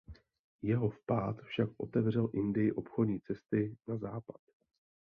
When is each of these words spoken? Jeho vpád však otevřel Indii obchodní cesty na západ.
Jeho 0.61 0.89
vpád 0.89 1.41
však 1.41 1.69
otevřel 1.77 2.29
Indii 2.33 2.71
obchodní 2.71 3.19
cesty 3.21 3.77
na 3.87 3.97
západ. 3.97 4.41